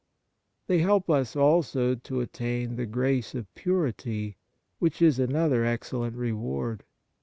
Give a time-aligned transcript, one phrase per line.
[0.65, 4.35] They help us also to attain the grace of purity,
[4.79, 6.83] which is another excellent reward.